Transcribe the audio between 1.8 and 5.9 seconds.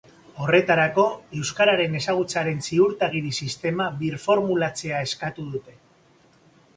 ezagutzaren ziurtagiri sistema birformulatzea eskatu dute.